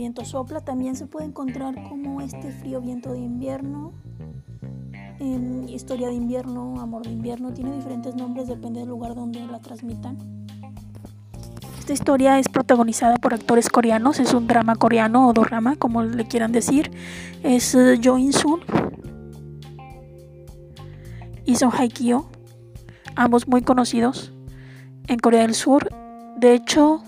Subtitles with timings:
[0.00, 3.92] viento sopla, también se puede encontrar como este frío viento de invierno.
[5.18, 9.58] En historia de invierno, amor de invierno, tiene diferentes nombres, depende del lugar donde la
[9.58, 10.16] transmitan.
[11.78, 16.24] Esta historia es protagonizada por actores coreanos, es un drama coreano o dorama, como le
[16.24, 16.90] quieran decir.
[17.42, 18.60] Es uh, Jo In-sun
[21.44, 22.24] y Son Hae-kyo,
[23.16, 24.32] ambos muy conocidos
[25.08, 25.90] en Corea del Sur.
[26.38, 27.02] De hecho,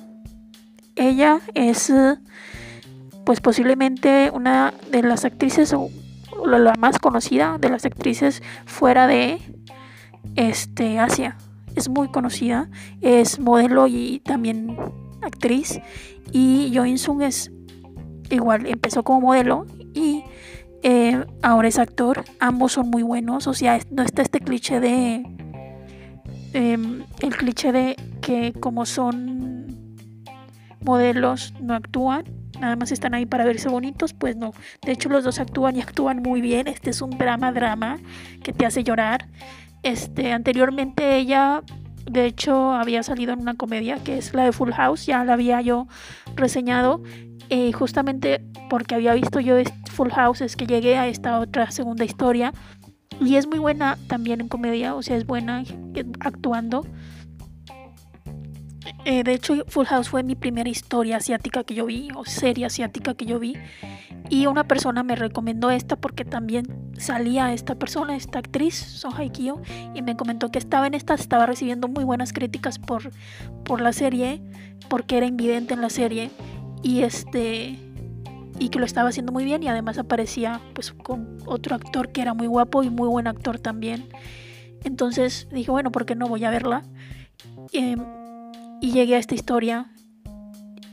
[0.95, 2.19] ella es uh,
[3.25, 5.91] pues posiblemente una de las actrices o
[6.47, 9.41] la más conocida de las actrices fuera de
[10.35, 11.37] este Asia
[11.77, 12.69] es muy conocida,
[13.01, 14.77] es modelo y también
[15.23, 15.81] actriz.
[16.33, 17.51] Y Jo In Sung es
[18.31, 20.25] igual, empezó como modelo y
[20.83, 22.25] eh, ahora es actor.
[22.41, 25.25] Ambos son muy buenos, o sea, no está este cliché de.
[26.55, 29.97] Em, el cliché de que como son
[30.85, 32.25] modelos no actúan,
[32.63, 34.53] nada más están ahí para verse bonitos, pues no.
[34.83, 36.69] De hecho, los dos actúan y actúan muy bien.
[36.69, 37.99] Este es un drama, drama
[38.43, 39.29] que te hace llorar.
[39.83, 41.63] Este, anteriormente ella,
[42.11, 45.35] de hecho, había salido en una comedia que es la de Full House, ya la
[45.35, 45.87] había yo
[46.37, 47.03] reseñado.
[47.51, 49.57] Eh, justamente porque había visto yo
[49.91, 52.55] Full House es que llegué a esta otra segunda historia
[53.21, 55.65] y es muy buena también en comedia, o sea, es buena
[56.21, 56.87] actuando.
[59.05, 62.67] Eh, de hecho, Full House fue mi primera historia asiática que yo vi, o serie
[62.67, 63.55] asiática que yo vi.
[64.29, 69.61] Y una persona me recomendó esta porque también salía esta persona, esta actriz, Son Kyo,
[69.95, 73.11] y me comentó que estaba en esta, estaba recibiendo muy buenas críticas por,
[73.65, 74.41] por la serie,
[74.89, 76.31] porque era invidente en la serie,
[76.83, 77.79] y este
[78.59, 82.21] y que lo estaba haciendo muy bien y además aparecía pues con otro actor que
[82.21, 84.09] era muy guapo y muy buen actor también.
[84.85, 86.83] Entonces dije, bueno, ¿por qué no voy a verla?
[87.73, 87.99] Em,
[88.83, 89.87] y llegué a esta historia.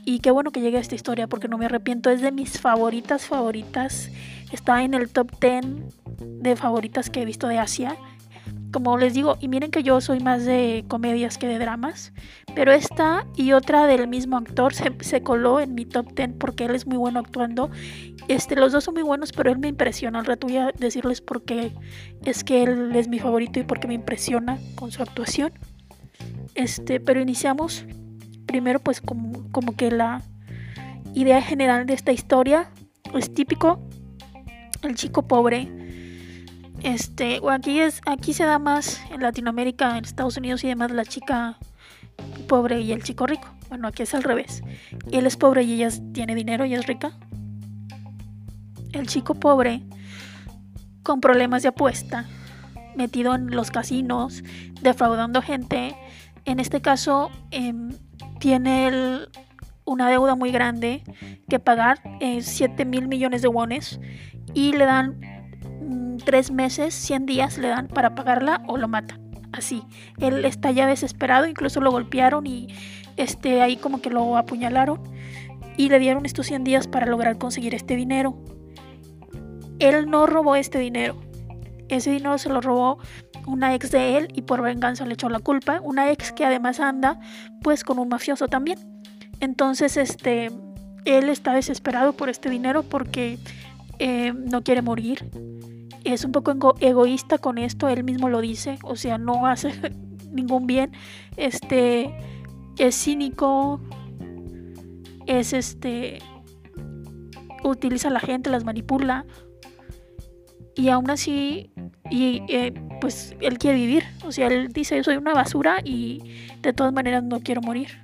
[0.04, 2.08] Y qué bueno que llegué a esta historia porque no me arrepiento.
[2.08, 4.10] Es de mis favoritas, favoritas.
[4.52, 5.64] Está en el top 10
[6.40, 7.96] de favoritas que he visto de Asia.
[8.72, 12.12] Como les digo, y miren que yo soy más de comedias que de dramas.
[12.54, 16.66] Pero esta y otra del mismo actor se, se coló en mi top 10 porque
[16.66, 17.70] él es muy bueno actuando.
[18.28, 20.20] Este, los dos son muy buenos, pero él me impresiona.
[20.20, 21.72] Al rato voy a decirles por qué
[22.24, 25.52] es que él es mi favorito y por qué me impresiona con su actuación.
[26.54, 27.84] Este, pero iniciamos
[28.46, 30.22] primero pues como, como que la
[31.14, 32.70] idea general de esta historia
[33.14, 33.80] es típico
[34.82, 35.68] el chico pobre.
[36.82, 41.04] Este aquí es aquí se da más en Latinoamérica en Estados Unidos y demás la
[41.04, 41.58] chica
[42.48, 43.48] pobre y el chico rico.
[43.68, 44.62] Bueno aquí es al revés.
[45.12, 47.12] Él es pobre y ella tiene dinero y es rica.
[48.92, 49.82] El chico pobre
[51.02, 52.26] con problemas de apuesta
[53.00, 54.42] metido en los casinos
[54.82, 55.96] defraudando gente
[56.44, 57.92] en este caso em,
[58.38, 59.26] tiene
[59.84, 61.02] una deuda muy grande
[61.48, 64.00] que pagar, 7 mil millones de wones,
[64.54, 65.20] y le dan
[66.24, 69.18] 3 mm, meses, 100 días le dan para pagarla o lo mata.
[69.52, 69.82] Así,
[70.18, 72.68] él está ya desesperado, incluso lo golpearon y
[73.16, 75.00] este, ahí como que lo apuñalaron
[75.76, 78.38] y le dieron estos 100 días para lograr conseguir este dinero.
[79.80, 81.16] Él no robó este dinero,
[81.90, 82.98] ese dinero se lo robó
[83.46, 86.80] una ex de él y por venganza le echó la culpa, una ex que además
[86.80, 87.18] anda
[87.62, 88.78] pues con un mafioso también.
[89.40, 90.50] Entonces este
[91.04, 93.38] él está desesperado por este dinero porque
[93.98, 95.28] eh, no quiere morir.
[96.04, 99.72] Es un poco egoísta con esto, él mismo lo dice, o sea, no hace
[100.30, 100.92] ningún bien.
[101.36, 102.14] Este
[102.78, 103.80] es cínico,
[105.26, 106.20] es este
[107.62, 109.26] utiliza a la gente, las manipula
[110.74, 111.72] y aún así
[112.10, 114.04] y eh, pues él quiere vivir.
[114.24, 116.20] O sea, él dice, soy una basura y
[116.62, 118.02] de todas maneras no quiero morir.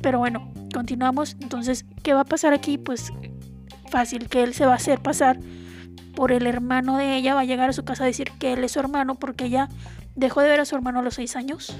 [0.00, 1.36] Pero bueno, continuamos.
[1.40, 2.78] Entonces, ¿qué va a pasar aquí?
[2.78, 3.12] Pues
[3.90, 5.38] fácil, que él se va a hacer pasar
[6.14, 8.64] por el hermano de ella, va a llegar a su casa a decir que él
[8.64, 9.68] es su hermano porque ella
[10.14, 11.76] dejó de ver a su hermano a los seis años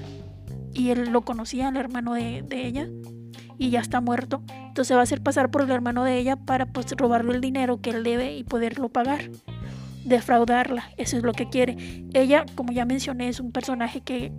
[0.73, 2.87] y él lo conocía, el hermano de, de ella,
[3.57, 4.41] y ya está muerto.
[4.49, 7.81] Entonces va a hacer pasar por el hermano de ella para pues robarle el dinero
[7.81, 9.29] que él debe y poderlo pagar
[10.07, 11.75] defraudarla, eso es lo que quiere.
[12.13, 14.31] Ella, como ya mencioné, es un personaje que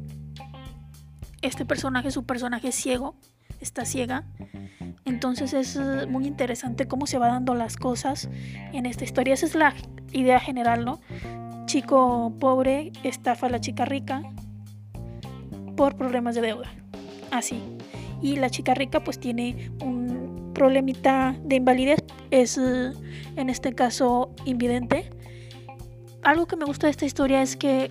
[1.43, 3.17] este personaje es un personaje ciego,
[3.61, 4.25] está ciega.
[5.05, 8.29] Entonces es eh, muy interesante cómo se va dando las cosas
[8.73, 9.35] en esta historia.
[9.35, 9.75] Esa es la
[10.13, 11.01] idea general, ¿no?
[11.67, 14.23] Chico pobre estafa a la chica rica
[15.77, 16.71] por problemas de deuda.
[17.31, 17.63] Así.
[18.21, 22.01] Y la chica rica pues tiene un problemita de invalidez.
[22.31, 25.11] Es en este caso invidente
[26.23, 27.91] algo que me gusta de esta historia es que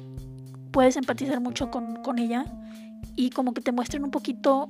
[0.72, 2.46] puedes empatizar mucho con, ella
[3.16, 4.70] y como que te muestran un poquito,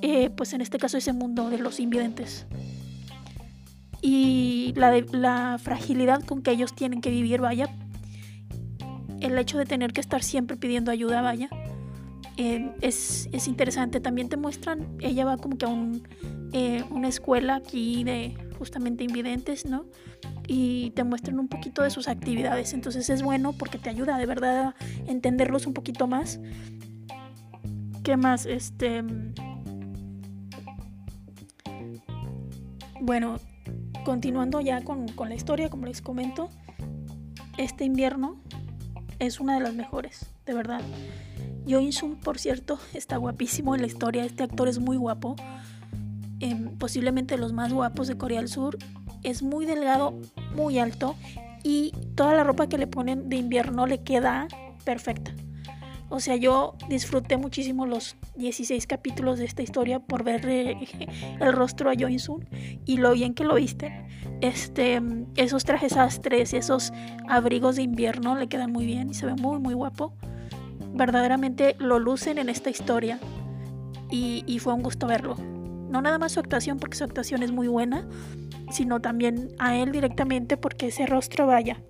[0.00, 2.46] eh, pues en este caso ese mundo de los invidentes
[4.00, 7.68] y la, la fragilidad con que ellos tienen que vivir, vaya,
[9.20, 11.48] el hecho de tener que estar siempre pidiendo ayuda, vaya,
[12.36, 14.00] eh, es, es, interesante.
[14.00, 16.08] También te muestran, ella va como que a un,
[16.52, 19.84] eh, una escuela aquí de justamente invidentes, ¿no?
[20.46, 22.72] Y te muestran un poquito de sus actividades.
[22.72, 24.74] Entonces es bueno porque te ayuda de verdad a
[25.06, 26.40] entenderlos un poquito más.
[28.02, 28.46] ¿Qué más?
[28.46, 29.04] Este.
[33.00, 33.38] Bueno,
[34.04, 36.48] continuando ya con, con la historia, como les comento,
[37.58, 38.40] este invierno
[39.26, 40.80] es una de las mejores, de verdad.
[41.64, 44.24] Yo Sun, por cierto, está guapísimo en la historia.
[44.24, 45.36] Este actor es muy guapo.
[46.40, 48.78] Eh, posiblemente los más guapos de Corea del Sur.
[49.22, 50.18] Es muy delgado,
[50.56, 51.14] muy alto.
[51.62, 54.48] Y toda la ropa que le ponen de invierno le queda
[54.84, 55.32] perfecta.
[56.12, 60.46] O sea, yo disfruté muchísimo los 16 capítulos de esta historia por ver
[61.40, 62.46] el rostro a Jo Sun
[62.84, 64.04] y lo bien que lo viste.
[64.42, 65.00] Este,
[65.36, 66.92] esos trajes astres y esos
[67.30, 70.12] abrigos de invierno le quedan muy bien y se ve muy, muy guapo.
[70.92, 73.18] Verdaderamente lo lucen en esta historia
[74.10, 75.36] y fue un gusto verlo.
[75.92, 78.08] No nada más su actuación, porque su actuación es muy buena,
[78.70, 81.82] sino también a él directamente porque ese rostro vaya.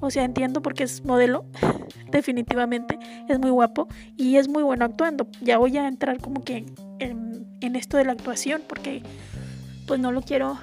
[0.00, 1.44] O sea, entiendo porque es modelo,
[2.10, 2.98] definitivamente,
[3.28, 3.86] es muy guapo
[4.16, 5.28] y es muy bueno actuando.
[5.42, 6.64] Ya voy a entrar como que
[7.00, 9.02] en, esto de la actuación porque
[9.86, 10.58] pues no lo quiero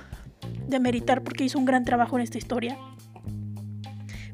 [0.68, 2.80] demeritar porque hizo un gran trabajo en esta historia.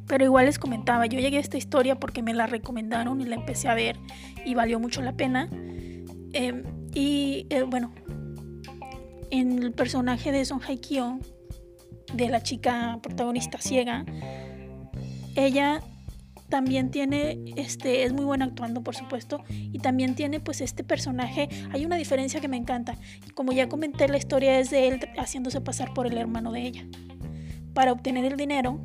[0.08, 3.36] Pero igual les comentaba, yo llegué a esta historia porque me la recomendaron y la
[3.36, 4.00] empecé a ver
[4.46, 5.50] y valió mucho la pena.
[6.32, 6.64] Em,
[6.94, 7.92] y eh, bueno,
[9.34, 11.18] en el personaje de Son Haikyo,
[12.14, 14.06] de la chica protagonista ciega,
[15.36, 15.82] ella
[16.50, 21.50] también tiene, este, es muy buena actuando, por supuesto, y también tiene pues este personaje,
[21.72, 22.96] hay una diferencia que me encanta,
[23.34, 26.86] como ya comenté, la historia es de él haciéndose pasar por el hermano de ella,
[27.74, 28.80] para obtener el dinero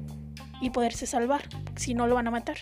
[0.63, 1.43] y poderse salvar,
[1.77, 2.57] si no lo van a matar.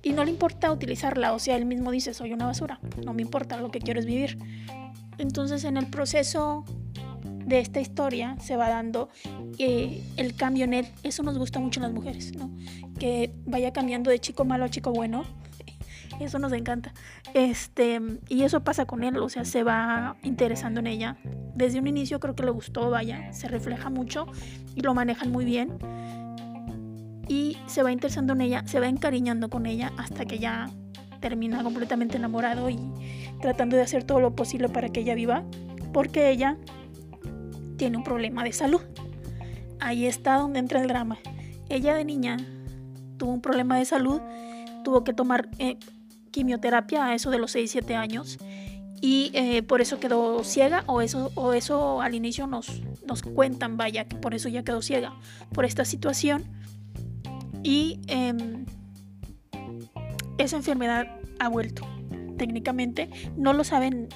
[0.00, 3.22] Y no le importa utilizarla, o sea, él mismo dice, soy una basura, no me
[3.22, 4.38] importa, lo que quiero es vivir.
[5.18, 6.64] Entonces en el proceso
[7.48, 9.08] de esta historia se va dando
[9.58, 10.88] eh, el cambio en él.
[11.02, 12.50] Eso nos gusta mucho en las mujeres, ¿no?
[12.98, 15.24] Que vaya cambiando de chico malo a chico bueno.
[16.20, 16.92] Eso nos encanta.
[17.32, 21.16] Este, y eso pasa con él, o sea, se va interesando en ella.
[21.54, 24.26] Desde un inicio creo que le gustó, vaya, se refleja mucho
[24.74, 25.78] y lo manejan muy bien.
[27.28, 30.70] Y se va interesando en ella, se va encariñando con ella hasta que ya
[31.20, 32.78] termina completamente enamorado y
[33.40, 35.44] tratando de hacer todo lo posible para que ella viva,
[35.92, 36.56] porque ella
[37.76, 38.80] tiene un problema de salud.
[39.80, 41.18] Ahí está donde entra el drama.
[41.68, 42.36] Ella de niña
[43.16, 44.20] tuvo un problema de salud,
[44.84, 45.76] tuvo que tomar eh,
[46.30, 48.38] quimioterapia a eso de los 6-7 años
[49.00, 53.76] y eh, por eso quedó ciega o eso, o eso al inicio nos, nos cuentan,
[53.76, 55.14] vaya, que por eso ya quedó ciega,
[55.52, 56.44] por esta situación.
[57.62, 58.66] Y em,
[60.38, 61.06] esa enfermedad
[61.38, 61.86] ha vuelto.
[62.36, 64.08] Técnicamente no lo saben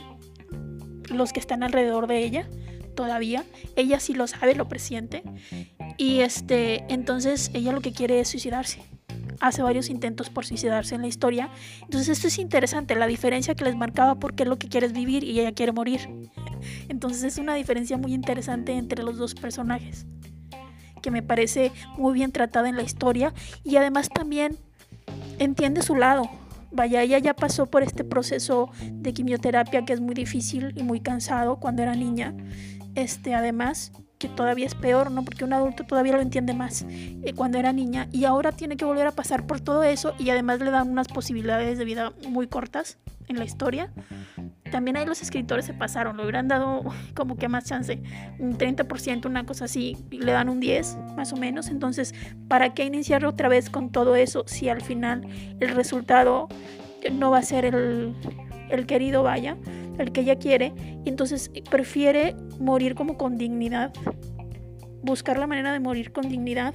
[1.09, 2.49] los que están alrededor de ella,
[2.95, 3.45] todavía.
[3.77, 5.23] Ella sí lo sabe, lo presiente.
[5.99, 8.83] Y este, entonces ella lo que quiere es suicidarse.
[9.41, 11.51] Hace varios intentos por suicidarse en la historia.
[11.83, 15.25] Entonces esto es interesante, la diferencia que les marcaba porque lo que quiere es vivir
[15.25, 16.09] y ella quiere morir.
[16.89, 20.07] Entonces es una diferencia muy interesante entre los dos personajes
[21.03, 24.57] que me parece muy bien tratada en la historia y además también
[25.43, 26.29] entiende su lado.
[26.71, 31.01] Vaya, ella ya pasó por este proceso de quimioterapia que es muy difícil y muy
[31.01, 32.35] cansado cuando era niña
[32.95, 35.25] este, además, que todavía es peor, ¿no?
[35.25, 38.85] Porque un adulto todavía lo entiende más eh, cuando era niña y ahora tiene que
[38.85, 42.47] volver a pasar por todo eso y además le dan unas posibilidades de vida muy
[42.47, 43.91] cortas en la historia.
[44.73, 46.83] También ahí los escritores se pasaron, le hubieran dado
[47.15, 48.03] como que más chance,
[48.39, 51.69] un 30%, una cosa así, y le dan un 10 más o menos.
[51.69, 52.15] Entonces,
[52.49, 55.29] ¿para qué iniciar otra vez con todo eso si al final
[55.61, 56.49] el resultado
[57.13, 58.15] no va a ser el,
[58.71, 59.57] el querido, vaya?
[59.99, 60.73] el que ella quiere,
[61.05, 63.93] y entonces prefiere morir como con dignidad,
[65.03, 66.75] buscar la manera de morir con dignidad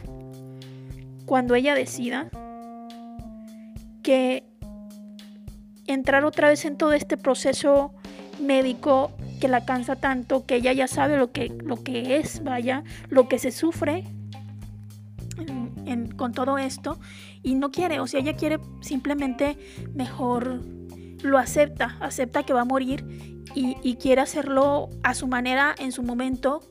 [1.26, 2.30] cuando ella decida
[4.04, 4.44] que
[5.88, 7.94] entrar otra vez en todo este proceso
[8.40, 12.84] médico que la cansa tanto, que ella ya sabe lo que, lo que es, vaya,
[13.10, 14.04] lo que se sufre
[16.18, 17.00] con todo esto
[17.44, 19.58] y no quiere, o sea, ella quiere simplemente
[19.94, 20.62] mejor
[21.24, 23.06] lo acepta, acepta que va a morir
[23.56, 26.62] y, quiere hacerlo a su manera, en su momento.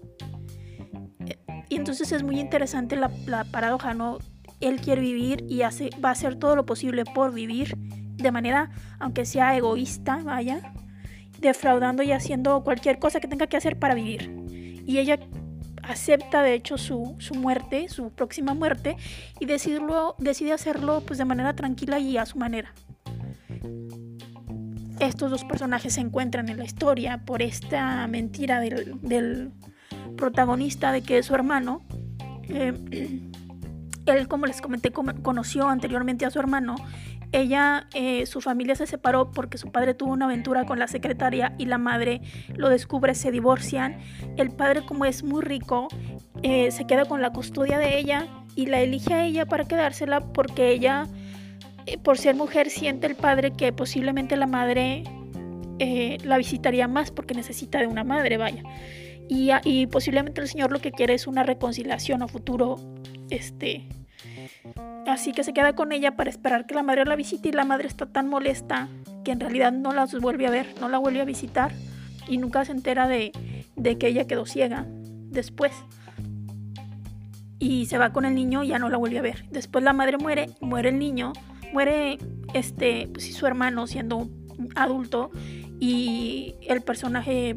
[1.68, 3.11] Y entonces es muy interesante la,
[3.50, 4.18] paradoja, ¿no?
[4.61, 7.76] Él quiere vivir y hace, va a hacer todo lo posible por vivir
[8.16, 10.73] de manera, aunque sea egoísta, vaya,
[11.38, 14.30] defraudando y haciendo cualquier cosa que tenga que hacer para vivir.
[14.87, 15.18] Y ella
[15.82, 18.96] acepta de hecho su, muerte, su próxima muerte,
[19.38, 22.73] y decide hacerlo pues de manera tranquila y a su manera.
[24.99, 29.52] Estos dos personajes se encuentran en la historia por esta mentira del,
[30.16, 31.85] protagonista de que es su hermano.
[32.49, 33.20] Eh,
[34.06, 36.76] él, como les comenté, conoció anteriormente a su hermano
[37.33, 41.54] ella, eh, su familia se separó porque su padre tuvo una aventura con la secretaria
[41.59, 42.21] y la madre
[42.54, 43.99] lo descubre, se divorcian.
[44.37, 45.88] El padre, como es muy rico,
[46.42, 50.21] eh, se queda con la custodia de ella y la elige a ella para quedársela
[50.21, 51.06] porque ella,
[51.87, 55.04] eh, por ser mujer, siente el padre que posiblemente la madre
[56.25, 58.62] la visitaría más porque necesita de una madre, vaya.
[59.28, 62.76] Y, y posiblemente el señor lo que quiere es una reconciliación a futuro,
[63.28, 63.87] este,
[65.06, 67.64] Así que se queda con ella para esperar que la madre la visite y la
[67.64, 68.88] madre está tan molesta
[69.25, 71.72] que en realidad no la vuelve a ver, no la vuelve a visitar
[72.28, 73.32] y nunca se entera de,
[73.98, 75.72] que ella quedó ciega después.
[77.58, 79.46] Y se va con el niño y ya no la vuelve a ver.
[79.50, 81.32] Después la madre muere, muere el niño,
[81.72, 82.18] muere
[82.52, 84.28] este, pues, su hermano siendo
[84.75, 85.30] adulto
[85.78, 87.56] y el personaje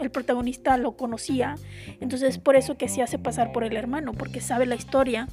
[0.00, 1.56] el protagonista lo conocía,
[2.00, 5.28] entonces por eso que se hace pasar por el hermano, porque sabe la historia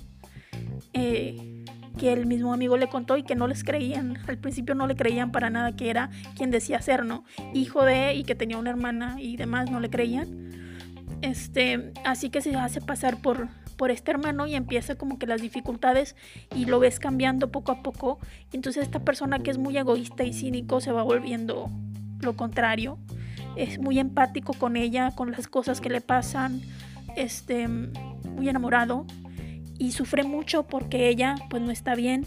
[0.94, 1.57] eh,
[1.98, 4.18] que el mismo amigo le contó y que no les creían.
[4.28, 7.24] Al principio no le creían para nada que era quien decía ser, ¿no?
[7.54, 10.28] Hijo de y que tenía una hermana y demás, no le creían.
[11.22, 15.42] Este, así que se hace pasar por, por este hermano y empieza como que las
[15.42, 16.16] dificultades
[16.56, 18.20] y lo ves cambiando poco a poco.
[18.54, 21.70] Entonces esta persona que es muy egoísta y cínico se va volviendo
[22.22, 22.98] lo contrario.
[23.56, 26.62] Es muy empático con ella, con las cosas que le pasan.
[27.16, 29.08] Este, muy enamorado
[29.80, 32.26] y sufre mucho porque ella pues no está bien.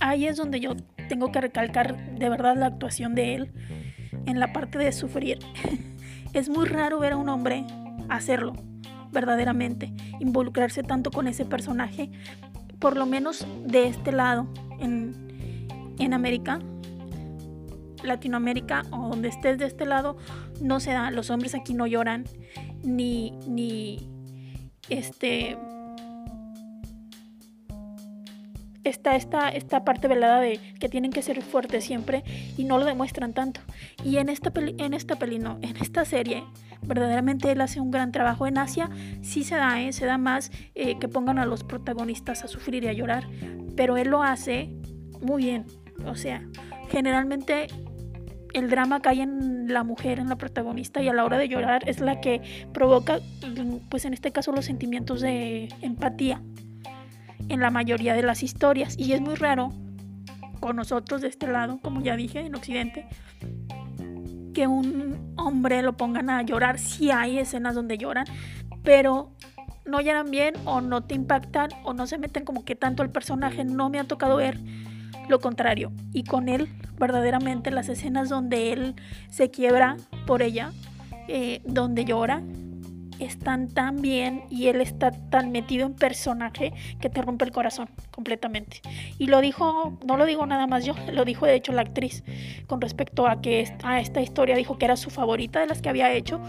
[0.00, 0.76] Ahí es donde yo
[1.08, 3.52] tengo que recalcar de verdad la actuación de él
[4.26, 5.38] en la parte de sufrir.
[6.32, 7.64] es muy raro ver a un hombre
[8.08, 8.52] hacerlo,
[9.12, 12.10] verdaderamente, involucrarse tanto con ese personaje,
[12.78, 14.46] por lo menos de este lado,
[14.78, 15.66] en,
[15.98, 16.60] en América,
[18.02, 20.16] Latinoamérica o donde estés de este lado,
[20.60, 21.10] no se da.
[21.10, 22.24] Los hombres aquí no lloran,
[22.82, 24.08] ni, ni,
[24.88, 25.56] este
[28.88, 32.22] está esta, esta parte velada de que tienen que ser fuertes siempre
[32.56, 33.60] y no lo demuestran tanto.
[34.04, 36.44] Y en esta peli, en esta peli no, en esta serie,
[36.82, 38.46] verdaderamente él hace un gran trabajo.
[38.46, 38.90] En Asia
[39.22, 39.92] sí se da, ¿eh?
[39.92, 43.26] se da más eh, que pongan a los protagonistas a sufrir y a llorar,
[43.76, 44.70] pero él lo hace
[45.20, 45.66] muy bien.
[46.04, 46.46] O sea,
[46.90, 47.66] generalmente
[48.52, 51.88] el drama cae en la mujer, en la protagonista, y a la hora de llorar
[51.88, 52.40] es la que
[52.72, 53.20] provoca,
[53.88, 56.42] pues en este caso, los sentimientos de empatía
[57.48, 58.98] en la mayoría de las historias.
[58.98, 59.72] Y es muy raro
[60.60, 63.06] con nosotros de este lado, como ya dije, en Occidente,
[64.54, 66.78] que un hombre lo pongan a llorar.
[66.78, 68.26] Si hay escenas donde lloran,
[68.82, 69.32] pero
[69.84, 73.10] no lloran bien o no te impactan o no se meten como que tanto el
[73.10, 73.64] personaje.
[73.64, 74.58] No me ha tocado ver
[75.28, 75.92] lo contrario.
[76.12, 76.68] Y con él,
[76.98, 78.94] verdaderamente, las escenas donde él
[79.30, 80.72] se quiebra por ella,
[81.28, 82.42] eh, donde llora,
[83.18, 87.88] están tan bien y él está tan metido en personaje que te rompe el corazón
[88.10, 88.82] completamente.
[89.18, 92.24] Y lo dijo, no lo digo nada más yo, lo dijo de hecho la actriz
[92.66, 95.88] con respecto a que a esta historia dijo que era su favorita de las que
[95.88, 96.40] había hecho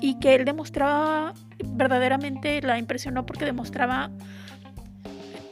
[0.00, 4.10] y que él demostraba verdaderamente la impresionó porque demostraba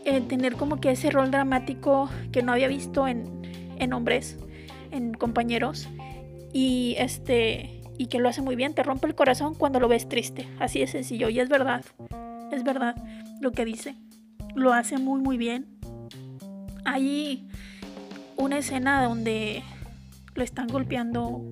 [0.04, 3.42] eh, tener como que ese rol dramático que no había visto en,
[3.78, 4.38] en hombres,
[4.90, 5.88] en compañeros,
[6.52, 10.09] y este y que lo hace muy bien, te rompe el corazón cuando lo ves
[10.09, 11.85] triste, así de sencillo, y es verdad,
[12.50, 12.97] es verdad
[13.40, 13.97] lo que dice,
[14.54, 15.66] lo hace muy muy bien.
[16.85, 17.49] Hay
[18.37, 19.62] una escena donde
[20.35, 21.42] lo están golpeando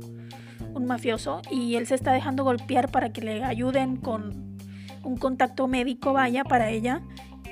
[0.75, 4.59] un mafioso y él se está dejando golpear para que le ayuden con
[5.02, 7.02] un contacto médico, vaya, para ella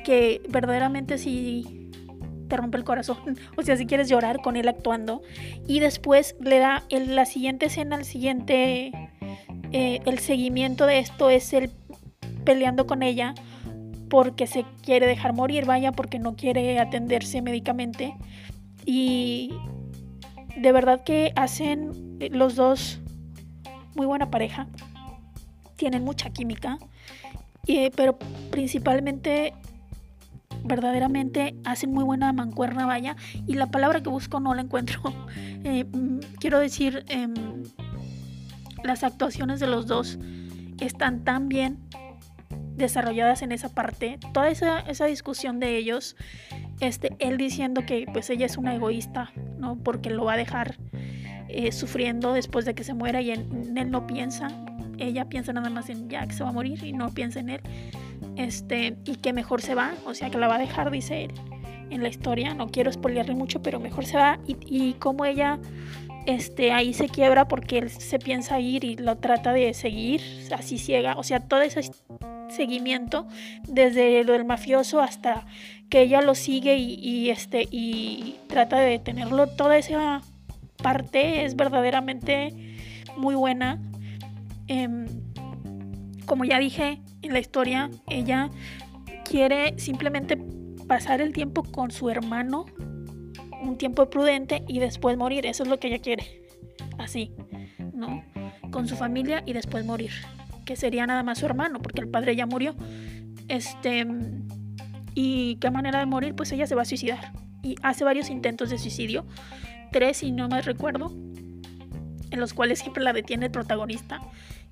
[0.09, 1.91] que verdaderamente sí
[2.49, 3.19] te rompe el corazón.
[3.59, 5.21] O sea, si quieres llorar con él actuando.
[5.67, 8.91] Y después le da la siguiente escena, el siguiente,
[9.73, 11.71] eh, el seguimiento de esto es el
[12.47, 13.35] peleando con ella
[14.09, 18.15] porque se quiere dejar morir, vaya, porque no quiere atenderse médicamente.
[18.87, 19.53] Y
[20.57, 23.03] de verdad que hacen los dos
[23.95, 24.69] muy buena pareja.
[25.77, 26.79] Tienen mucha química.
[27.67, 28.19] Eh, pero
[28.51, 29.53] principalmente
[30.65, 35.03] verdaderamente hacen muy buena mancuerna, vaya, y la palabra que busco no la encuentro.
[35.65, 37.35] Eh, mm, quiero decir, em,
[38.85, 40.17] las actuaciones de los dos
[40.79, 41.81] están tan bien
[42.77, 46.15] desarrolladas en esa parte, toda esa, esa discusión de ellos
[46.81, 49.77] este, él diciendo que pues ella es una egoísta, ¿no?
[49.77, 50.77] Porque lo va a dejar
[51.49, 54.49] eh, sufriendo después de que se muera y en, él no piensa.
[54.99, 57.51] Ella piensa nada más en ya que se va a morir y no piensa en
[57.51, 57.61] él.
[58.39, 61.33] Este, y que mejor se va, o sea que la va a dejar, dice él,
[61.91, 62.55] en la historia.
[62.55, 64.39] No quiero spoilearle mucho, pero mejor se va.
[64.47, 65.59] Y, como ella
[66.25, 70.23] este, ahí se quiebra porque él se piensa ir y lo trata de seguir,
[70.57, 71.15] así ciega.
[71.17, 71.91] O sea, todo ese
[72.49, 73.27] seguimiento,
[73.67, 75.45] desde lo del mafioso hasta
[75.91, 80.23] que ella lo sigue y, este, y trata de detenerlo, toda esa
[80.81, 82.55] parte es verdaderamente
[83.17, 83.83] muy buena.
[84.69, 85.07] Em,
[86.25, 88.51] como ya dije en la historia, ella
[89.25, 90.39] quiere simplemente
[90.87, 92.67] pasar el tiempo con su hermano
[93.63, 95.47] un tiempo prudente y después morir.
[95.47, 96.43] Eso es lo que ella quiere.
[96.99, 97.33] Así,
[97.93, 98.25] ¿no?
[98.71, 100.11] Con su familia y después morir.
[100.65, 102.75] Que sería nada más su hermano, porque el padre ya murió.
[103.49, 104.07] Este.
[105.15, 106.35] ¿Y qué manera de morir?
[106.35, 107.33] Pues ella se va a suicidar.
[107.63, 109.27] Y hace varios intentos de suicidio.
[109.91, 111.13] Tres, si no me recuerdo.
[112.31, 114.21] En los cuales siempre la detiene el protagonista.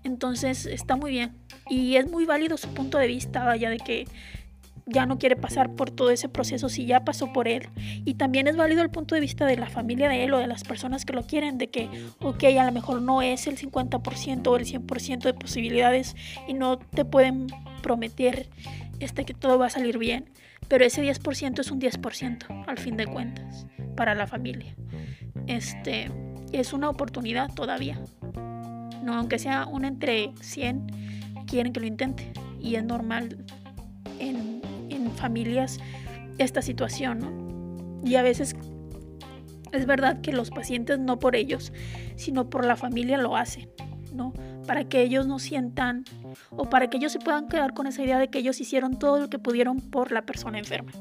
[0.04, 1.32] Entonces está muy bien.
[1.68, 4.06] Y es muy válido su punto de vista, vaya, de que
[4.86, 7.68] ya no quiere pasar por todo ese proceso si ya pasó por él.
[8.04, 10.46] Y también es válido el punto de vista de la familia de él o de
[10.46, 14.46] las personas que lo quieren, de que, ok, a lo mejor no es el 50%
[14.46, 16.14] o el 100% de posibilidades
[16.46, 17.48] y no te pueden
[17.82, 18.48] prometer
[19.00, 20.30] este, que todo va a salir bien,
[20.68, 24.74] pero ese 10% es un 10% al fin de cuentas para la familia.
[25.48, 26.10] Este
[26.52, 28.00] es una oportunidad todavía.
[29.02, 30.86] No, aunque sea una entre 100,
[31.46, 33.44] quieren que lo intente y es normal
[34.18, 34.56] en
[35.16, 35.80] familias
[36.38, 38.54] esta situación, Y a veces
[39.72, 41.72] es verdad que los pacientes no por ellos,
[42.14, 43.68] sino por la familia lo hacen,
[44.14, 44.32] ¿no?
[44.66, 46.04] Para que ellos no sientan
[46.50, 49.18] o para que ellos se puedan quedar con esa idea de que ellos hicieron todo
[49.18, 50.92] lo que pudieron por la persona enferma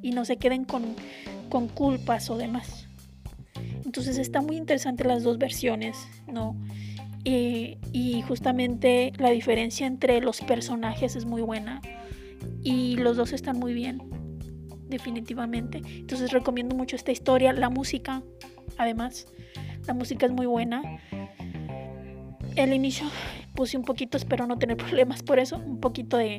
[0.00, 0.94] y no se queden con,
[1.50, 2.89] con culpas o demás.
[3.90, 6.54] Entonces está muy interesante las dos versiones, ¿no?
[7.24, 11.80] Y justamente la diferencia entre los personajes es muy buena
[12.62, 14.00] y los dos están muy bien,
[14.88, 15.82] definitivamente.
[15.84, 18.22] Entonces recomiendo mucho esta historia, la música,
[18.78, 19.26] además,
[19.88, 20.82] la música es muy buena.
[22.54, 23.08] El inicio
[23.56, 26.38] puse un poquito, espero no tener problemas por eso, un poquito de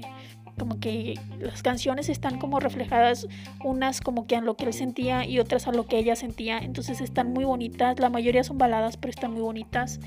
[0.58, 3.28] como que las canciones están como reflejadas
[3.64, 6.60] unas como que a lo que él sentía y otras a lo que ella sentía,
[6.60, 10.00] entonces están muy bonitas, la mayoría son baladas, pero están muy bonitas.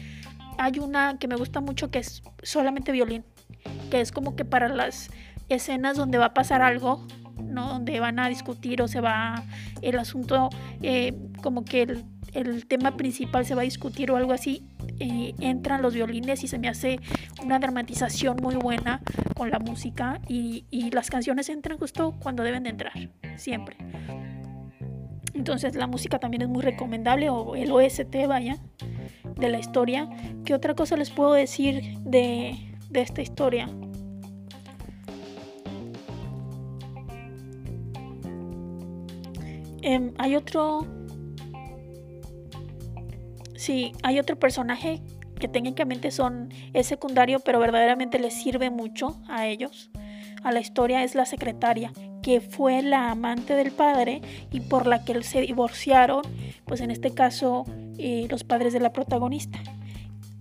[0.58, 3.24] Hay una que me gusta mucho que es solamente violín,
[3.90, 5.10] que es como que para las
[5.48, 7.06] escenas donde va a pasar algo,
[7.42, 7.68] ¿no?
[7.68, 9.44] Donde van a discutir o se va
[9.82, 10.50] el asunto,
[10.82, 11.82] eh, como que
[12.32, 14.66] el, tema principal se va a discutir o algo así,
[14.98, 16.98] entran los violines y se me hace
[17.42, 19.00] una dramatización muy buena
[19.34, 22.92] con la música y, y las canciones entran justo cuando deben de entrar,
[23.36, 23.76] siempre.
[25.34, 28.58] Entonces la música también es muy recomendable o el OST, vaya,
[29.36, 30.08] de la historia.
[30.44, 32.56] ¿Qué otra cosa les puedo decir de,
[32.90, 33.68] de esta historia?
[39.82, 40.86] Em, hay otro.
[43.64, 45.00] Sí, hay otro personaje
[45.40, 49.88] que técnicamente son, es secundario, pero verdaderamente les sirve mucho a ellos,
[50.42, 51.90] a la historia, es la secretaria,
[52.22, 54.20] que fue la amante del padre
[54.52, 56.24] y por la que se divorciaron,
[56.66, 57.64] pues en este caso
[57.96, 59.58] eh, los padres de la protagonista.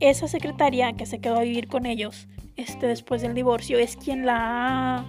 [0.01, 4.25] Esa secretaria que se quedó a vivir con ellos este, después del divorcio es quien
[4.25, 5.05] la ha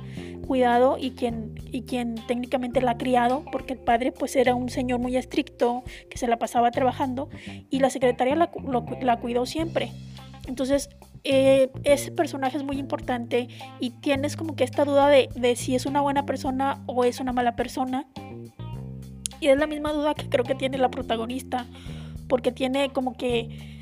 [0.47, 4.69] cuidado y quien, y quien técnicamente la ha criado, porque el padre pues era un
[4.69, 7.29] señor muy estricto que se la pasaba trabajando
[7.71, 8.51] y la secretaria la,
[9.01, 9.91] la cuidó siempre.
[10.47, 10.91] Entonces,
[11.25, 13.49] eh, ese personaje es muy importante
[13.81, 17.21] y tienes como que esta duda de, de si es una buena persona o es
[17.21, 18.07] una mala persona.
[19.41, 21.67] Y es la misma duda que creo que tiene la protagonista,
[22.29, 23.74] porque tiene como que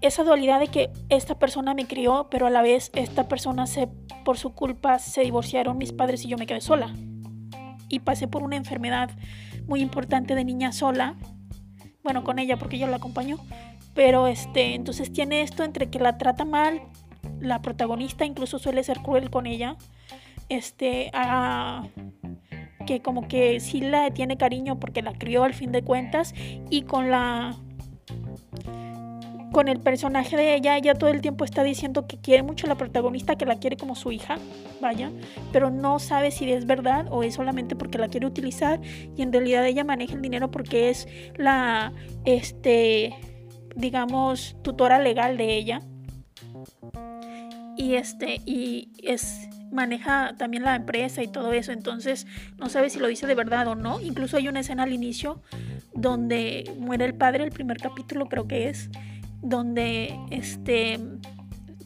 [0.00, 3.88] esa dualidad de que esta persona me crió, pero a la vez esta persona se,
[4.24, 6.92] por su culpa se divorciaron mis padres y yo me quedé sola.
[7.88, 9.10] Y pasé por una enfermedad
[9.66, 11.16] muy importante de niña sola.
[12.02, 13.38] Bueno, con ella porque ella la acompañó.
[13.94, 16.82] Pero este, entonces tiene esto entre que la trata mal,
[17.40, 19.76] la protagonista incluso suele ser cruel con ella.
[20.48, 21.10] Este,
[22.86, 26.34] que como que sí la tiene cariño porque la crió al fin de cuentas.
[26.70, 27.56] Y con la
[29.58, 32.68] con el personaje de ella, ella todo el tiempo está diciendo que quiere mucho a
[32.68, 34.38] la protagonista, que la quiere como su hija,
[34.80, 35.10] vaya,
[35.52, 38.80] pero no sabe si es verdad o es solamente porque la quiere utilizar
[39.16, 41.92] y en realidad ella maneja el dinero porque es la,
[42.24, 43.16] este,
[43.74, 45.80] digamos, tutora legal de ella.
[47.76, 53.00] y este y es maneja también la empresa y todo eso, entonces no sabe si
[53.00, 54.00] lo dice de verdad o no.
[54.00, 55.42] Incluso hay una escena al inicio
[55.94, 58.88] donde muere el padre, el primer capítulo creo que es,
[59.42, 60.98] donde este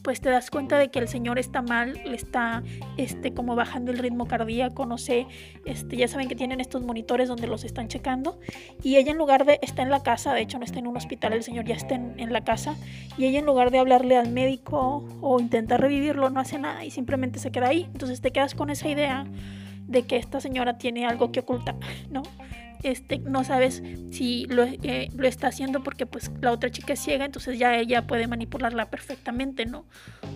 [0.03, 2.61] pues te das cuenta de que el señor está mal, le está
[2.97, 5.27] este, como bajando el ritmo cardíaco, no sé,
[5.65, 8.37] este, ya saben que tienen estos monitores donde los están checando
[8.83, 10.97] y ella en lugar de, está en la casa, de hecho no está en un
[10.97, 12.75] hospital, el señor ya está en, en la casa
[13.17, 16.91] y ella en lugar de hablarle al médico o intentar revivirlo, no hace nada y
[16.91, 19.25] simplemente se queda ahí, entonces te quedas con esa idea
[19.87, 21.75] de que esta señora tiene algo que ocultar,
[22.09, 22.23] ¿no?
[22.83, 26.99] Este, no sabes si lo, eh, lo, está haciendo porque pues la otra chica es
[26.99, 29.85] ciega, entonces ya ella puede manipularla perfectamente, ¿no?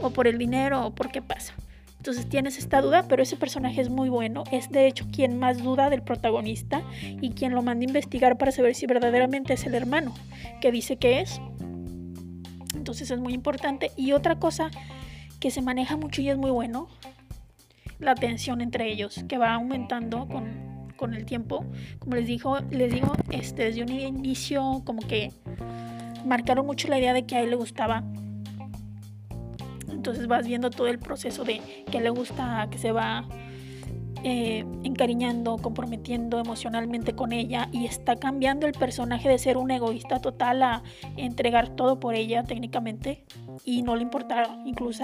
[0.01, 1.53] O por el dinero o por qué pasa.
[1.97, 4.45] Entonces tienes esta duda, pero ese personaje es muy bueno.
[4.51, 8.51] Es de hecho quien más duda del protagonista y quien lo manda a investigar para
[8.51, 10.13] saber si verdaderamente es el hermano
[10.61, 11.41] que dice que es.
[12.75, 13.91] Entonces es muy importante.
[13.97, 14.69] Y otra cosa
[15.41, 16.87] que se maneja mucho y es muy bueno,
[17.99, 21.65] la tensión entre ellos, que va aumentando con con el tiempo.
[21.99, 25.31] Como les dijo, les digo, este, desde un inicio como que
[26.25, 28.03] marcaron mucho la idea de que a él le gustaba.
[29.89, 33.25] Entonces vas viendo todo el proceso de que le gusta, que se va
[34.23, 40.19] eh, encariñando, comprometiendo emocionalmente con ella y está cambiando el personaje de ser un egoísta
[40.19, 40.83] total a
[41.17, 43.25] entregar todo por ella técnicamente
[43.63, 45.03] y no le importa incluso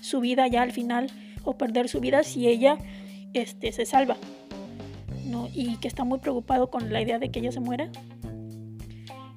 [0.00, 1.10] su vida ya al final
[1.44, 2.76] o perder su vida si ella
[3.32, 4.16] este, se salva
[5.54, 7.90] y que está muy preocupado con la idea de que ella se muera.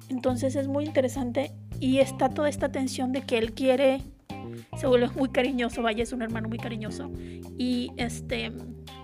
[0.08, 4.00] Entonces es muy interesante y está toda esta tensión de que él quiere,
[4.76, 7.10] se vuelve muy cariñoso, vaya, es un hermano muy cariñoso
[7.58, 8.52] y este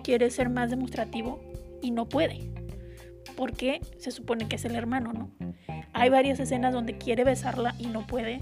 [0.03, 1.41] quiere ser más demostrativo
[1.83, 2.51] y no puede,
[3.37, 5.31] porque se supone que es el hermano, ¿no?
[5.93, 8.41] Hay varias escenas donde quiere besarla y no puede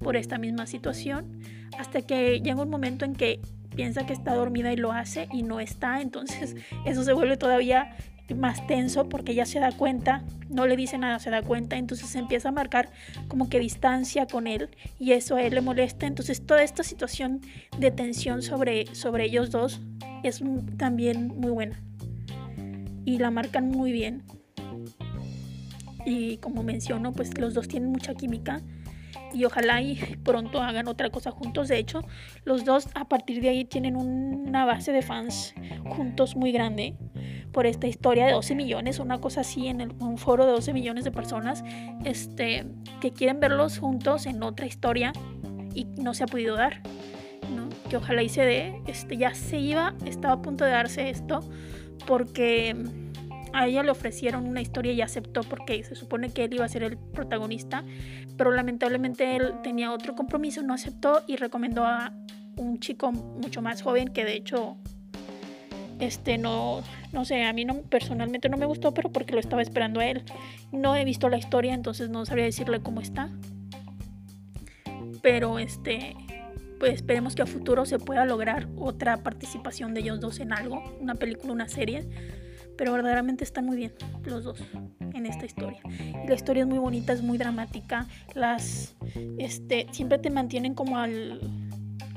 [0.00, 1.40] por esta misma situación,
[1.78, 3.40] hasta que llega un momento en que
[3.78, 7.94] piensa que está dormida y lo hace y no está, entonces eso se vuelve todavía
[8.34, 12.08] más tenso porque ya se da cuenta, no le dice nada, se da cuenta, entonces
[12.08, 12.90] se empieza a marcar
[13.28, 17.40] como que distancia con él y eso a él le molesta, entonces toda esta situación
[17.78, 19.80] de tensión sobre, sobre ellos dos
[20.24, 20.42] es
[20.76, 21.80] también muy buena
[23.04, 24.24] y la marcan muy bien.
[26.04, 28.60] Y como menciono pues los dos tienen mucha química
[29.32, 31.68] y ojalá y pronto hagan otra cosa juntos.
[31.68, 32.02] De hecho,
[32.44, 35.54] los dos a partir de ahí tienen una base de fans
[35.88, 36.96] juntos muy grande
[37.52, 41.04] por esta historia de 12 millones, una cosa así en un foro de 12 millones
[41.04, 41.64] de personas
[42.04, 42.66] este,
[43.00, 45.12] que quieren verlos juntos en otra historia
[45.74, 46.82] y no se ha podido dar.
[47.54, 47.68] ¿no?
[47.88, 51.40] Que ojalá y se dé, este, ya se iba, estaba a punto de darse esto
[52.06, 52.76] porque
[53.52, 56.68] a ella le ofrecieron una historia y aceptó porque se supone que él iba a
[56.68, 57.84] ser el protagonista,
[58.36, 62.12] pero lamentablemente él tenía otro compromiso, no aceptó y recomendó a
[62.56, 64.76] un chico mucho más joven que de hecho
[66.00, 66.82] este no
[67.12, 70.06] no sé, a mí no personalmente no me gustó, pero porque lo estaba esperando a
[70.06, 70.22] él.
[70.72, 73.30] No he visto la historia, entonces no sabría decirle cómo está.
[75.22, 76.14] Pero este
[76.78, 80.96] pues esperemos que a futuro se pueda lograr otra participación de ellos dos en algo,
[81.00, 82.08] una película, una serie
[82.78, 83.92] pero verdaderamente están muy bien
[84.24, 84.62] los dos
[85.12, 85.80] en esta historia.
[86.24, 88.96] Y la historia es muy bonita, es muy dramática, las
[89.36, 91.40] este siempre te mantienen como al,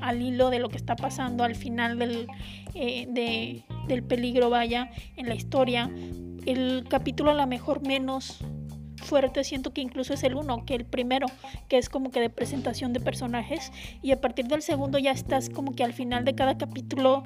[0.00, 2.28] al hilo de lo que está pasando al final del,
[2.74, 5.90] eh, del peligro, vaya, en la historia.
[6.46, 8.38] El capítulo a lo mejor menos
[9.02, 11.26] fuerte siento que incluso es el uno, que el primero,
[11.68, 15.50] que es como que de presentación de personajes y a partir del segundo ya estás
[15.50, 17.24] como que al final de cada capítulo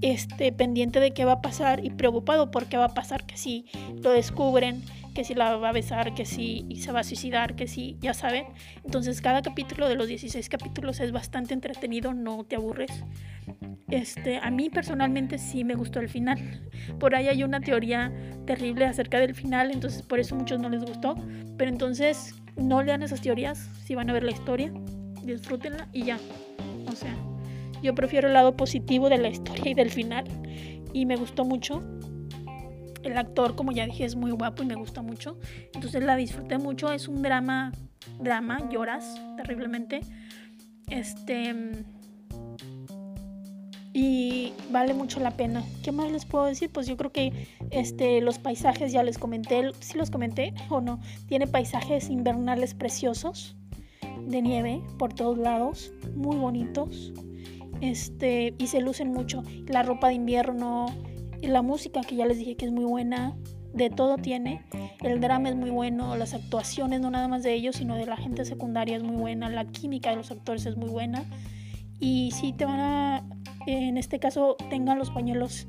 [0.00, 3.36] este, pendiente de qué va a pasar y preocupado por qué va a pasar, que
[3.36, 3.66] si
[4.02, 4.82] lo descubren,
[5.14, 8.14] que si la va a besar, que si se va a suicidar, que si, ya
[8.14, 8.46] saben.
[8.84, 13.04] Entonces cada capítulo de los 16 capítulos es bastante entretenido, no te aburres.
[13.88, 16.62] Este, a mí personalmente sí me gustó el final.
[16.98, 18.12] Por ahí hay una teoría
[18.46, 21.16] terrible acerca del final, entonces por eso muchos no les gustó.
[21.58, 24.72] Pero entonces no lean esas teorías si van a ver la historia,
[25.24, 26.18] disfrútenla y ya.
[26.86, 27.14] O sea,
[27.82, 30.24] yo prefiero el lado positivo de la historia y del final.
[30.92, 31.82] Y me gustó mucho.
[33.02, 35.38] El actor, como ya dije, es muy guapo y me gusta mucho.
[35.72, 36.92] Entonces la disfruté mucho.
[36.92, 37.72] Es un drama,
[38.18, 40.00] drama, lloras terriblemente.
[40.88, 41.54] Este.
[43.92, 45.64] Y vale mucho la pena.
[45.82, 46.70] ¿Qué más les puedo decir?
[46.70, 49.70] Pues yo creo que este, los paisajes ya les comenté.
[49.80, 51.00] Si los comenté o no.
[51.26, 53.56] Tiene paisajes invernales preciosos
[54.26, 55.92] de nieve por todos lados.
[56.14, 57.12] Muy bonitos
[57.80, 59.42] este, y se lucen mucho.
[59.66, 60.86] La ropa de invierno,
[61.42, 63.36] la música que ya les dije que es muy buena,
[63.72, 64.64] de todo tiene.
[65.00, 68.16] El drama es muy bueno, las actuaciones, no nada más de ellos, sino de la
[68.16, 71.24] gente secundaria es muy buena, la química de los actores es muy buena.
[72.02, 73.24] y si te van a,
[73.66, 75.66] en este caso, tengan los pañuelos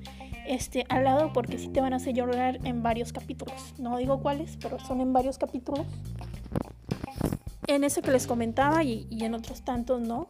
[0.48, 3.74] este, al lado porque si te van a hacer llorar en varios capítulos.
[3.78, 5.86] No digo cuáles, pero son en varios capítulos.
[7.68, 10.30] En ese que les comentaba y en otros tantos no.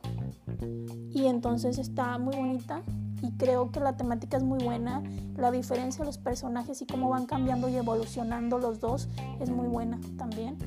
[1.14, 2.84] Y entonces está muy bonita
[3.22, 5.04] y creo que la temática es muy buena.
[5.36, 9.08] La diferencia de los personajes y cómo van cambiando y evolucionando los dos
[9.40, 10.58] es muy buena también.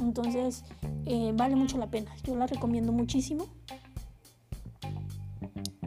[0.00, 0.64] Entonces
[1.04, 2.10] eh, vale mucho la pena.
[2.24, 3.46] Yo la recomiendo muchísimo.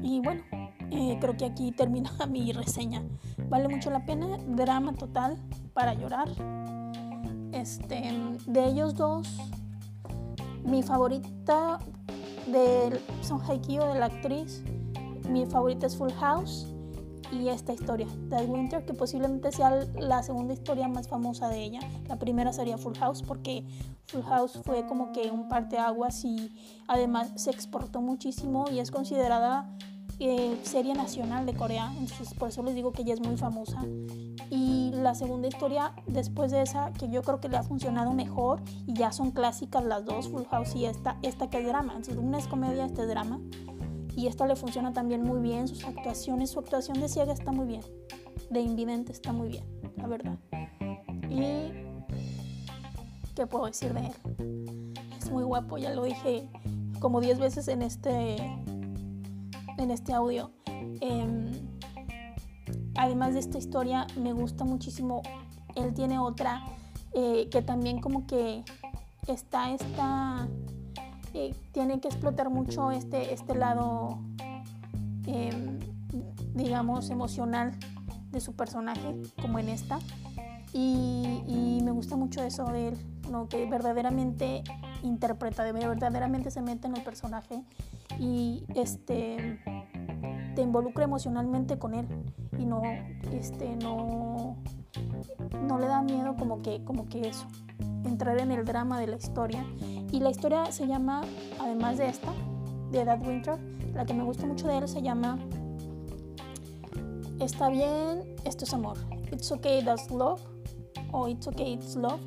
[0.02, 0.44] Y bueno,
[0.92, 3.04] eh, creo que aquí termina mi reseña.
[3.50, 4.38] Vale mucho la pena.
[4.48, 5.38] Drama total
[5.74, 6.30] para llorar.
[7.52, 8.12] Este,
[8.48, 9.28] de ellos dos,
[10.66, 11.78] mi favorita
[12.48, 14.64] de Son Haikyo, de la actriz,
[15.30, 16.68] mi favorita es Full House
[17.32, 21.80] y esta historia, That Winter, que posiblemente sea la segunda historia más famosa de ella.
[22.08, 23.66] La primera sería Full House porque
[24.08, 26.52] Full House fue como que un parteaguas y
[26.88, 29.76] además se exportó muchísimo y es considerada
[30.20, 33.84] eh, serie nacional de Corea, entonces por eso les digo que ella es muy famosa.
[34.50, 38.62] Y la segunda historia después de esa, que yo creo que le ha funcionado mejor
[38.86, 41.94] y ya son clásicas las dos, Full House y esta, esta que es drama.
[41.96, 43.40] Entonces una es comedia, esta es drama
[44.16, 47.66] y esta le funciona también muy bien, sus actuaciones, su actuación de ciega está muy
[47.66, 47.82] bien,
[48.50, 49.66] de invidente está muy bien,
[49.98, 50.38] la verdad.
[51.30, 51.72] Y
[53.36, 54.94] ¿qué puedo decir de él?
[55.18, 56.48] Es muy guapo, ya lo dije
[57.00, 58.36] como 10 veces en este
[59.78, 60.52] en este audio.
[61.02, 61.52] Em,
[63.04, 65.22] además de esta historia, me gusta muchísimo.
[65.76, 66.64] Él tiene otra
[67.14, 68.64] eh, que también como que
[69.28, 70.48] está esta
[71.34, 74.20] eh, tiene que explotar mucho este, este lado,
[75.26, 75.80] em,
[76.54, 77.78] digamos, emocional
[78.32, 80.00] de su personaje, como en esta.
[80.74, 82.98] Y, me gusta mucho eso de él,
[83.30, 83.50] ¿no?
[83.50, 84.64] que verdaderamente
[85.04, 87.62] interpreta, de verdaderamente se mete en el personaje
[88.18, 89.60] y este,
[90.56, 92.08] te involucra emocionalmente con él
[92.60, 92.82] y no,
[93.32, 94.56] este, no,
[95.68, 97.46] no le da miedo como que, como que eso,
[98.06, 99.66] entrar en el drama de la historia
[100.12, 101.22] y la historia se llama,
[101.60, 102.32] además de esta,
[102.92, 103.58] de That Winter,
[103.94, 105.38] la que me gusta mucho de él se llama
[107.40, 108.98] Está bien, esto es amor.
[109.32, 110.40] It's okay, that's love.
[111.12, 112.22] O It's okay, it's love.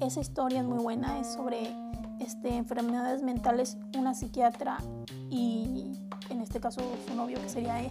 [0.00, 1.74] Esa historia es muy buena, es sobre
[2.20, 4.78] este, enfermedades mentales, una psiquiatra
[5.28, 5.90] y
[6.28, 7.90] en este caso su novio que sería él.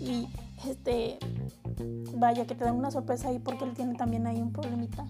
[0.00, 0.28] Y
[0.64, 1.18] este,
[2.14, 5.06] vaya que te dan una sorpresa ahí porque él tiene también ahí un problemita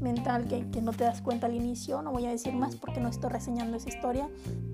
[0.00, 2.02] mental que, que, no te das cuenta al inicio.
[2.02, 4.28] No voy a decir más porque no estoy reseñando esa historia,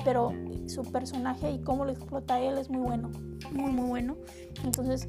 [0.04, 0.32] pero
[0.66, 3.10] su personaje y cómo lo explota él es muy bueno,
[3.52, 4.16] muy, muy bueno.
[4.64, 5.08] Entonces,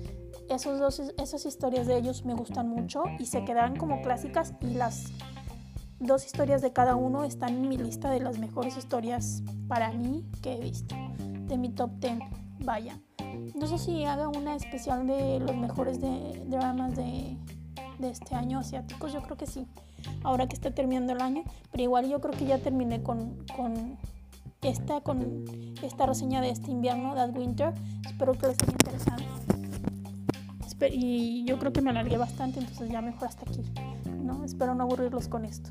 [0.50, 4.74] esos dos, esas historias de ellos me gustan mucho y se quedan como clásicas y
[4.74, 5.12] las
[6.00, 10.26] dos historias de cada uno están en mi lista de las mejores historias para mí
[10.41, 10.95] que he visto,
[11.47, 12.19] de mi top 10,
[12.65, 13.00] vaya.
[13.55, 15.99] No sé si haga una especial de los mejores
[16.49, 17.38] dramas de,
[18.01, 19.67] este año asiáticos, yo creo que sí
[20.23, 23.97] ahora que está terminando el año, pero igual yo creo que ya terminé con, con
[24.62, 25.45] esta, con
[25.81, 27.73] esta reseña de este invierno, That Winter.
[28.05, 29.21] Espero que les haya interesado.
[30.91, 33.62] Y yo creo que me alargué bastante, entonces ya mejor hasta aquí.
[34.23, 34.43] ¿no?
[34.43, 35.69] Espero no aburrirlos con esto.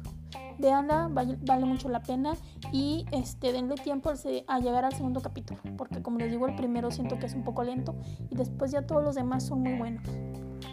[0.60, 2.34] Veanla, vale, vale mucho la pena
[2.70, 4.12] y este, denle tiempo
[4.46, 7.44] a llegar al segundo capítulo, porque como les digo, el primero siento que es un
[7.44, 7.94] poco lento
[8.28, 10.04] y después ya todos los demás son muy buenos.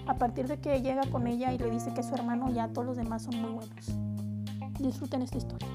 [0.06, 2.68] A partir de que llega con ella y le dice que es su hermano, ya
[2.68, 3.98] todos los demás son muy buenos.
[4.80, 5.68] Disfruten esta historia.